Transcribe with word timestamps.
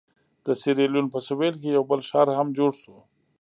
د 0.45 0.47
سیریلیون 0.61 1.07
په 1.13 1.19
سوېل 1.27 1.55
کې 1.61 1.69
یو 1.77 1.83
بل 1.89 1.99
ښار 2.09 2.27
هم 2.37 2.47
جوړ 2.57 2.71
شو. 2.81 2.97